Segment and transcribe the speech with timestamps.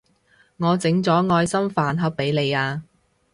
[0.57, 2.81] 我整咗愛心飯盒畀你啊